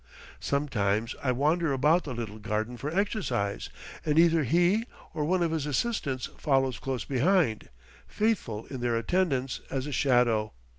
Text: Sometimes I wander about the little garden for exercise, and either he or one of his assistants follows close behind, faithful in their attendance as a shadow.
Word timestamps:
Sometimes 0.39 1.13
I 1.21 1.31
wander 1.31 1.71
about 1.73 2.05
the 2.05 2.15
little 2.15 2.39
garden 2.39 2.75
for 2.75 2.89
exercise, 2.89 3.69
and 4.03 4.17
either 4.17 4.43
he 4.45 4.85
or 5.13 5.23
one 5.25 5.43
of 5.43 5.51
his 5.51 5.67
assistants 5.67 6.25
follows 6.39 6.79
close 6.79 7.05
behind, 7.05 7.69
faithful 8.07 8.65
in 8.65 8.81
their 8.81 8.97
attendance 8.97 9.61
as 9.69 9.85
a 9.85 9.91
shadow. 9.91 10.53